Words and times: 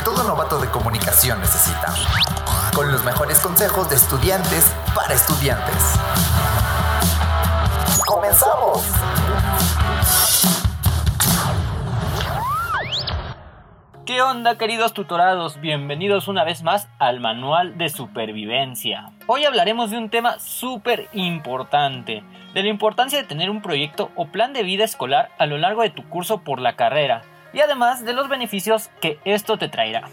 zapato 0.00 0.58
de 0.58 0.68
comunicación 0.70 1.38
necesita. 1.40 1.94
Con 2.74 2.90
los 2.90 3.04
mejores 3.04 3.38
consejos 3.40 3.88
de 3.90 3.96
estudiantes 3.96 4.74
para 4.94 5.14
estudiantes. 5.14 6.00
¡Comenzamos! 8.06 8.82
¿Qué 14.06 14.22
onda 14.22 14.56
queridos 14.56 14.94
tutorados? 14.94 15.60
Bienvenidos 15.60 16.26
una 16.28 16.44
vez 16.44 16.62
más 16.62 16.88
al 16.98 17.20
Manual 17.20 17.76
de 17.76 17.88
Supervivencia. 17.88 19.12
Hoy 19.26 19.44
hablaremos 19.44 19.90
de 19.90 19.98
un 19.98 20.08
tema 20.08 20.38
súper 20.38 21.08
importante, 21.12 22.24
de 22.54 22.62
la 22.62 22.68
importancia 22.68 23.18
de 23.18 23.28
tener 23.28 23.50
un 23.50 23.62
proyecto 23.62 24.10
o 24.16 24.26
plan 24.26 24.52
de 24.54 24.62
vida 24.62 24.84
escolar 24.84 25.30
a 25.38 25.46
lo 25.46 25.58
largo 25.58 25.82
de 25.82 25.90
tu 25.90 26.08
curso 26.08 26.38
por 26.38 26.60
la 26.60 26.76
carrera 26.76 27.22
y 27.52 27.60
además 27.60 28.04
de 28.04 28.12
los 28.12 28.28
beneficios 28.28 28.90
que 29.00 29.18
esto 29.24 29.58
te 29.58 29.68
traerá. 29.68 30.08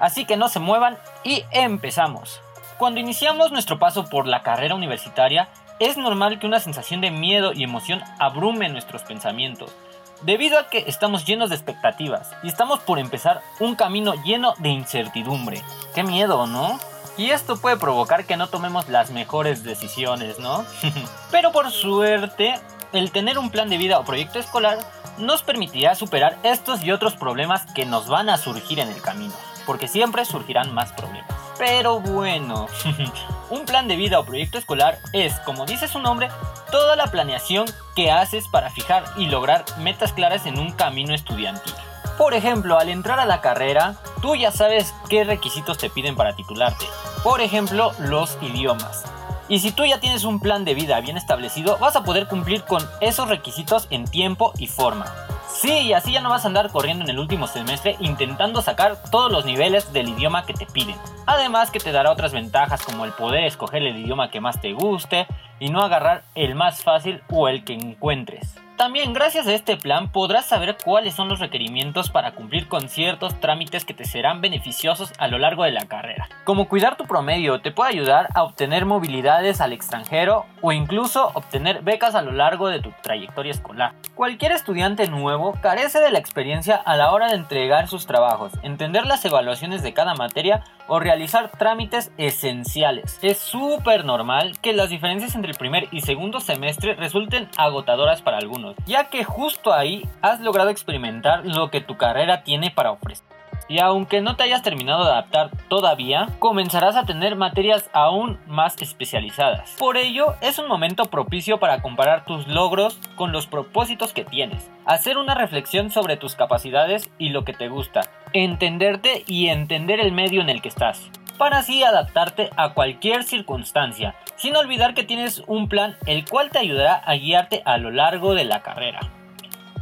Así 0.00 0.24
que 0.24 0.36
no 0.36 0.48
se 0.48 0.60
muevan 0.60 0.96
y 1.24 1.44
empezamos. 1.50 2.40
Cuando 2.78 3.00
iniciamos 3.00 3.50
nuestro 3.50 3.78
paso 3.78 4.04
por 4.04 4.26
la 4.26 4.42
carrera 4.42 4.74
universitaria, 4.74 5.48
es 5.80 5.96
normal 5.96 6.38
que 6.38 6.46
una 6.46 6.60
sensación 6.60 7.00
de 7.00 7.10
miedo 7.10 7.52
y 7.52 7.64
emoción 7.64 8.02
abrume 8.18 8.68
nuestros 8.68 9.02
pensamientos, 9.02 9.74
debido 10.22 10.58
a 10.58 10.68
que 10.68 10.84
estamos 10.86 11.24
llenos 11.24 11.50
de 11.50 11.56
expectativas 11.56 12.30
y 12.42 12.48
estamos 12.48 12.80
por 12.80 12.98
empezar 12.98 13.40
un 13.60 13.76
camino 13.76 14.14
lleno 14.24 14.54
de 14.58 14.70
incertidumbre. 14.70 15.62
Qué 15.94 16.02
miedo, 16.02 16.46
¿no? 16.46 16.78
Y 17.16 17.30
esto 17.30 17.60
puede 17.60 17.76
provocar 17.76 18.24
que 18.26 18.36
no 18.36 18.48
tomemos 18.48 18.88
las 18.88 19.10
mejores 19.10 19.64
decisiones, 19.64 20.38
¿no? 20.38 20.64
Pero 21.30 21.50
por 21.50 21.70
suerte, 21.70 22.54
el 22.92 23.10
tener 23.10 23.38
un 23.38 23.50
plan 23.50 23.68
de 23.68 23.76
vida 23.76 23.98
o 23.98 24.04
proyecto 24.04 24.38
escolar 24.38 24.78
nos 25.18 25.42
permitirá 25.42 25.94
superar 25.94 26.38
estos 26.42 26.82
y 26.82 26.92
otros 26.92 27.14
problemas 27.14 27.66
que 27.72 27.86
nos 27.86 28.08
van 28.08 28.28
a 28.28 28.36
surgir 28.36 28.78
en 28.80 28.88
el 28.88 29.00
camino, 29.00 29.34
porque 29.66 29.88
siempre 29.88 30.24
surgirán 30.24 30.72
más 30.74 30.92
problemas. 30.92 31.30
Pero 31.58 32.00
bueno, 32.00 32.68
un 33.50 33.64
plan 33.64 33.88
de 33.88 33.96
vida 33.96 34.20
o 34.20 34.24
proyecto 34.24 34.58
escolar 34.58 34.98
es, 35.12 35.34
como 35.40 35.66
dice 35.66 35.88
su 35.88 35.98
nombre, 35.98 36.28
toda 36.70 36.94
la 36.94 37.08
planeación 37.08 37.66
que 37.96 38.10
haces 38.10 38.46
para 38.48 38.70
fijar 38.70 39.04
y 39.16 39.26
lograr 39.26 39.64
metas 39.78 40.12
claras 40.12 40.46
en 40.46 40.58
un 40.58 40.72
camino 40.72 41.14
estudiantil. 41.14 41.74
Por 42.16 42.34
ejemplo, 42.34 42.78
al 42.78 42.88
entrar 42.88 43.20
a 43.20 43.26
la 43.26 43.40
carrera, 43.40 43.96
tú 44.22 44.34
ya 44.34 44.50
sabes 44.50 44.94
qué 45.08 45.24
requisitos 45.24 45.78
te 45.78 45.90
piden 45.90 46.16
para 46.16 46.34
titularte. 46.34 46.86
Por 47.22 47.40
ejemplo, 47.40 47.92
los 47.98 48.38
idiomas. 48.42 49.04
Y 49.48 49.60
si 49.60 49.72
tú 49.72 49.84
ya 49.86 49.98
tienes 49.98 50.24
un 50.24 50.40
plan 50.40 50.64
de 50.64 50.74
vida 50.74 51.00
bien 51.00 51.16
establecido, 51.16 51.78
vas 51.78 51.96
a 51.96 52.04
poder 52.04 52.28
cumplir 52.28 52.64
con 52.64 52.82
esos 53.00 53.28
requisitos 53.28 53.86
en 53.90 54.04
tiempo 54.04 54.52
y 54.58 54.66
forma. 54.66 55.06
Sí, 55.48 55.72
y 55.72 55.92
así 55.94 56.12
ya 56.12 56.20
no 56.20 56.28
vas 56.28 56.44
a 56.44 56.48
andar 56.48 56.70
corriendo 56.70 57.04
en 57.04 57.10
el 57.10 57.18
último 57.18 57.46
semestre 57.46 57.96
intentando 58.00 58.60
sacar 58.60 59.02
todos 59.10 59.32
los 59.32 59.46
niveles 59.46 59.92
del 59.92 60.08
idioma 60.08 60.44
que 60.44 60.52
te 60.52 60.66
piden. 60.66 60.96
Además 61.28 61.70
que 61.70 61.78
te 61.78 61.92
dará 61.92 62.10
otras 62.10 62.32
ventajas 62.32 62.82
como 62.82 63.04
el 63.04 63.12
poder 63.12 63.44
escoger 63.44 63.82
el 63.82 63.98
idioma 63.98 64.30
que 64.30 64.40
más 64.40 64.62
te 64.62 64.72
guste 64.72 65.26
y 65.60 65.68
no 65.68 65.82
agarrar 65.82 66.22
el 66.34 66.54
más 66.54 66.82
fácil 66.82 67.22
o 67.28 67.48
el 67.48 67.64
que 67.64 67.74
encuentres. 67.74 68.56
También 68.78 69.12
gracias 69.12 69.46
a 69.46 69.52
este 69.52 69.76
plan 69.76 70.10
podrás 70.10 70.46
saber 70.46 70.78
cuáles 70.82 71.12
son 71.12 71.28
los 71.28 71.40
requerimientos 71.40 72.10
para 72.10 72.32
cumplir 72.32 72.68
con 72.68 72.88
ciertos 72.88 73.40
trámites 73.40 73.84
que 73.84 73.92
te 73.92 74.04
serán 74.04 74.40
beneficiosos 74.40 75.12
a 75.18 75.26
lo 75.26 75.36
largo 75.36 75.64
de 75.64 75.72
la 75.72 75.84
carrera. 75.86 76.28
Como 76.44 76.68
cuidar 76.68 76.96
tu 76.96 77.04
promedio 77.04 77.60
te 77.60 77.72
puede 77.72 77.90
ayudar 77.90 78.28
a 78.34 78.44
obtener 78.44 78.86
movilidades 78.86 79.60
al 79.60 79.72
extranjero 79.72 80.46
o 80.62 80.72
incluso 80.72 81.32
obtener 81.34 81.82
becas 81.82 82.14
a 82.14 82.22
lo 82.22 82.30
largo 82.30 82.68
de 82.68 82.80
tu 82.80 82.92
trayectoria 83.02 83.50
escolar. 83.50 83.94
Cualquier 84.14 84.52
estudiante 84.52 85.08
nuevo 85.08 85.58
carece 85.60 86.00
de 86.00 86.12
la 86.12 86.20
experiencia 86.20 86.76
a 86.76 86.96
la 86.96 87.10
hora 87.10 87.26
de 87.26 87.34
entregar 87.34 87.88
sus 87.88 88.06
trabajos, 88.06 88.52
entender 88.62 89.06
las 89.06 89.24
evaluaciones 89.24 89.82
de 89.82 89.92
cada 89.92 90.14
materia 90.14 90.62
o 90.88 90.98
realizar 90.98 91.50
trámites 91.52 92.10
esenciales. 92.18 93.18
Es 93.22 93.38
súper 93.38 94.04
normal 94.04 94.58
que 94.60 94.72
las 94.72 94.90
diferencias 94.90 95.36
entre 95.36 95.52
el 95.52 95.58
primer 95.58 95.88
y 95.92 96.00
segundo 96.00 96.40
semestre 96.40 96.94
resulten 96.94 97.48
agotadoras 97.56 98.22
para 98.22 98.38
algunos 98.38 98.58
ya 98.86 99.04
que 99.10 99.24
justo 99.24 99.72
ahí 99.72 100.02
has 100.22 100.40
logrado 100.40 100.70
experimentar 100.70 101.44
lo 101.44 101.70
que 101.70 101.80
tu 101.80 101.96
carrera 101.96 102.42
tiene 102.42 102.70
para 102.70 102.90
ofrecer. 102.90 103.26
Y 103.70 103.80
aunque 103.80 104.22
no 104.22 104.34
te 104.34 104.44
hayas 104.44 104.62
terminado 104.62 105.04
de 105.04 105.10
adaptar 105.10 105.50
todavía, 105.68 106.28
comenzarás 106.38 106.96
a 106.96 107.04
tener 107.04 107.36
materias 107.36 107.90
aún 107.92 108.38
más 108.46 108.80
especializadas. 108.80 109.76
Por 109.78 109.98
ello, 109.98 110.36
es 110.40 110.58
un 110.58 110.68
momento 110.68 111.04
propicio 111.04 111.58
para 111.58 111.82
comparar 111.82 112.24
tus 112.24 112.48
logros 112.48 112.98
con 113.14 113.30
los 113.30 113.46
propósitos 113.46 114.14
que 114.14 114.24
tienes, 114.24 114.70
hacer 114.86 115.18
una 115.18 115.34
reflexión 115.34 115.90
sobre 115.90 116.16
tus 116.16 116.34
capacidades 116.34 117.10
y 117.18 117.28
lo 117.28 117.44
que 117.44 117.52
te 117.52 117.68
gusta, 117.68 118.00
entenderte 118.44 119.24
y 119.26 119.48
entender 119.48 120.00
el 120.00 120.12
medio 120.12 120.40
en 120.40 120.48
el 120.48 120.62
que 120.62 120.68
estás 120.68 121.10
para 121.38 121.58
así 121.58 121.82
adaptarte 121.84 122.50
a 122.56 122.74
cualquier 122.74 123.22
circunstancia, 123.22 124.16
sin 124.36 124.56
olvidar 124.56 124.92
que 124.92 125.04
tienes 125.04 125.42
un 125.46 125.68
plan 125.68 125.96
el 126.06 126.24
cual 126.24 126.50
te 126.50 126.58
ayudará 126.58 126.94
a 126.94 127.14
guiarte 127.14 127.62
a 127.64 127.78
lo 127.78 127.90
largo 127.90 128.34
de 128.34 128.44
la 128.44 128.62
carrera. 128.62 129.00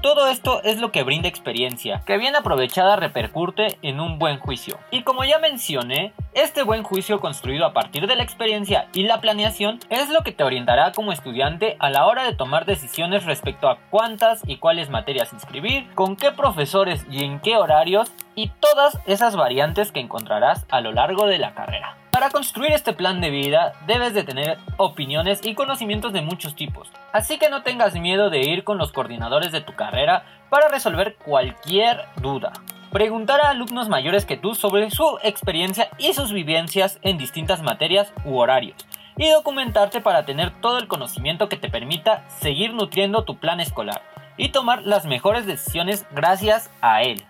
Todo 0.07 0.29
esto 0.29 0.63
es 0.63 0.79
lo 0.79 0.93
que 0.93 1.03
brinda 1.03 1.27
experiencia, 1.27 2.01
que 2.07 2.17
bien 2.17 2.37
aprovechada 2.37 2.95
repercute 2.95 3.77
en 3.83 3.99
un 3.99 4.21
buen 4.21 4.39
juicio. 4.39 4.79
Y 4.93 5.03
como 5.03 5.25
ya 5.25 5.41
mencioné, 5.41 6.13
este 6.33 6.63
buen 6.63 6.85
juicio 6.85 7.19
construido 7.19 7.67
a 7.67 7.73
partir 7.73 8.07
de 8.07 8.15
la 8.15 8.23
experiencia 8.23 8.87
y 8.93 9.03
la 9.03 9.21
planeación 9.21 9.81
es 9.91 10.09
lo 10.09 10.23
que 10.23 10.31
te 10.31 10.45
orientará 10.45 10.93
como 10.93 11.11
estudiante 11.11 11.75
a 11.81 11.91
la 11.91 12.07
hora 12.07 12.23
de 12.23 12.37
tomar 12.37 12.67
decisiones 12.67 13.25
respecto 13.25 13.69
a 13.69 13.79
cuántas 13.91 14.43
y 14.47 14.59
cuáles 14.59 14.91
materias 14.91 15.33
inscribir, 15.33 15.93
con 15.97 16.15
qué 16.15 16.31
profesores 16.31 17.05
y 17.11 17.25
en 17.25 17.41
qué 17.41 17.57
horarios 17.57 18.13
y 18.37 18.53
todas 18.61 19.01
esas 19.07 19.35
variantes 19.35 19.91
que 19.91 19.99
encontrarás 19.99 20.67
a 20.71 20.81
lo 20.83 20.93
largo 20.93 21.27
de 21.27 21.39
la 21.39 21.53
carrera. 21.53 21.96
Para 22.17 22.31
construir 22.31 22.73
este 22.73 22.95
plan 22.95 23.21
de 23.21 23.29
vida 23.29 23.75
debes 23.87 24.15
de 24.15 24.25
tener 24.25 24.57
opiniones 24.79 25.41
y 25.45 25.55
conocimientos 25.55 26.15
de 26.15 26.23
muchos 26.23 26.57
tipos, 26.57 26.91
así 27.13 27.37
que 27.37 27.51
no 27.51 27.63
tengas 27.63 27.95
miedo 27.95 28.31
de 28.31 28.41
ir 28.41 28.65
con 28.65 28.79
los 28.79 28.91
coordinadores 28.91 29.53
de 29.53 29.61
tu 29.61 29.75
carrera 29.75 30.25
para 30.49 30.69
resolver 30.69 31.17
cualquier 31.17 32.07
duda. 32.23 32.55
Preguntar 32.91 33.43
a 33.43 33.51
alumnos 33.51 33.91
mayores 33.91 34.25
que 34.25 34.39
tú 34.39 34.55
sobre 34.55 34.91
su 34.91 35.19
experiencia 35.25 35.91
y 35.99 36.15
sus 36.15 36.33
vivencias 36.33 36.99
en 37.03 37.19
distintas 37.19 37.61
materias 37.61 38.11
u 38.25 38.39
horarios, 38.39 38.79
y 39.19 39.29
documentarte 39.29 40.01
para 40.01 40.25
tener 40.25 40.59
todo 40.63 40.79
el 40.79 40.89
conocimiento 40.89 41.51
que 41.51 41.59
te 41.59 41.69
permita 41.69 42.27
seguir 42.41 42.73
nutriendo 42.73 43.25
tu 43.25 43.37
plan 43.37 43.61
escolar 43.61 44.01
y 44.39 44.49
tomar 44.49 44.87
las 44.87 45.05
mejores 45.05 45.45
decisiones 45.45 46.07
gracias 46.13 46.71
a 46.81 47.03
él. 47.03 47.27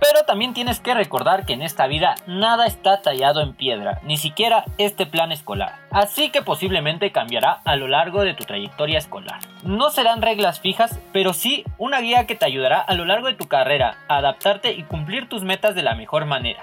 Pero 0.00 0.24
también 0.26 0.52
tienes 0.52 0.80
que 0.80 0.94
recordar 0.94 1.46
que 1.46 1.54
en 1.54 1.62
esta 1.62 1.86
vida 1.86 2.16
nada 2.26 2.66
está 2.66 3.00
tallado 3.00 3.40
en 3.40 3.54
piedra, 3.54 4.00
ni 4.02 4.18
siquiera 4.18 4.64
este 4.78 5.06
plan 5.06 5.32
escolar. 5.32 5.76
Así 5.90 6.30
que 6.30 6.42
posiblemente 6.42 7.12
cambiará 7.12 7.60
a 7.64 7.76
lo 7.76 7.88
largo 7.88 8.22
de 8.22 8.34
tu 8.34 8.44
trayectoria 8.44 8.98
escolar. 8.98 9.40
No 9.62 9.90
serán 9.90 10.22
reglas 10.22 10.60
fijas, 10.60 11.00
pero 11.12 11.32
sí 11.32 11.64
una 11.78 12.00
guía 12.00 12.26
que 12.26 12.34
te 12.34 12.44
ayudará 12.44 12.80
a 12.80 12.94
lo 12.94 13.04
largo 13.04 13.28
de 13.28 13.34
tu 13.34 13.48
carrera 13.48 13.96
a 14.08 14.18
adaptarte 14.18 14.72
y 14.72 14.82
cumplir 14.82 15.28
tus 15.28 15.42
metas 15.42 15.74
de 15.74 15.82
la 15.82 15.94
mejor 15.94 16.26
manera. 16.26 16.62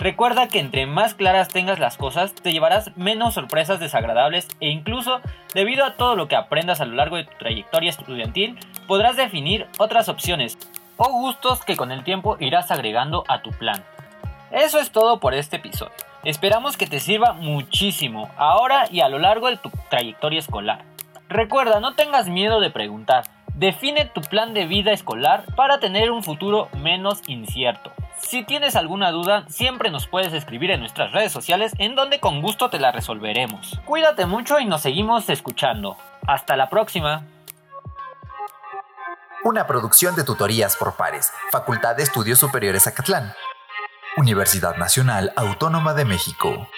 Recuerda 0.00 0.48
que 0.48 0.60
entre 0.60 0.86
más 0.86 1.12
claras 1.12 1.48
tengas 1.48 1.78
las 1.78 1.98
cosas, 1.98 2.34
te 2.34 2.52
llevarás 2.52 2.96
menos 2.96 3.34
sorpresas 3.34 3.80
desagradables 3.80 4.48
e 4.58 4.70
incluso, 4.70 5.20
debido 5.52 5.84
a 5.84 5.96
todo 5.96 6.16
lo 6.16 6.26
que 6.26 6.36
aprendas 6.36 6.80
a 6.80 6.86
lo 6.86 6.94
largo 6.94 7.16
de 7.16 7.24
tu 7.24 7.36
trayectoria 7.38 7.90
estudiantil, 7.90 8.58
podrás 8.86 9.16
definir 9.16 9.66
otras 9.76 10.08
opciones 10.08 10.56
o 11.02 11.10
gustos 11.10 11.64
que 11.64 11.76
con 11.76 11.90
el 11.92 12.04
tiempo 12.04 12.36
irás 12.40 12.70
agregando 12.70 13.24
a 13.26 13.40
tu 13.40 13.50
plan. 13.52 13.82
Eso 14.50 14.78
es 14.78 14.92
todo 14.92 15.18
por 15.18 15.32
este 15.32 15.56
episodio. 15.56 15.94
Esperamos 16.24 16.76
que 16.76 16.86
te 16.86 17.00
sirva 17.00 17.32
muchísimo 17.32 18.28
ahora 18.36 18.84
y 18.90 19.00
a 19.00 19.08
lo 19.08 19.18
largo 19.18 19.48
de 19.48 19.56
tu 19.56 19.70
trayectoria 19.88 20.38
escolar. 20.38 20.84
Recuerda, 21.30 21.80
no 21.80 21.94
tengas 21.94 22.28
miedo 22.28 22.60
de 22.60 22.68
preguntar. 22.68 23.24
Define 23.54 24.04
tu 24.04 24.20
plan 24.20 24.52
de 24.52 24.66
vida 24.66 24.92
escolar 24.92 25.44
para 25.56 25.80
tener 25.80 26.10
un 26.10 26.22
futuro 26.22 26.68
menos 26.76 27.22
incierto. 27.26 27.92
Si 28.18 28.44
tienes 28.44 28.76
alguna 28.76 29.10
duda, 29.10 29.44
siempre 29.48 29.90
nos 29.90 30.06
puedes 30.06 30.34
escribir 30.34 30.70
en 30.70 30.80
nuestras 30.80 31.12
redes 31.12 31.32
sociales 31.32 31.72
en 31.78 31.94
donde 31.94 32.20
con 32.20 32.42
gusto 32.42 32.68
te 32.68 32.78
la 32.78 32.92
resolveremos. 32.92 33.80
Cuídate 33.86 34.26
mucho 34.26 34.60
y 34.60 34.66
nos 34.66 34.82
seguimos 34.82 35.30
escuchando. 35.30 35.96
Hasta 36.26 36.58
la 36.58 36.68
próxima. 36.68 37.24
Una 39.42 39.66
producción 39.66 40.14
de 40.16 40.22
tutorías 40.22 40.76
por 40.76 40.96
pares, 40.96 41.32
Facultad 41.50 41.96
de 41.96 42.02
Estudios 42.02 42.38
Superiores 42.38 42.86
Acatlán. 42.86 43.32
Universidad 44.18 44.76
Nacional 44.76 45.32
Autónoma 45.34 45.94
de 45.94 46.04
México. 46.04 46.68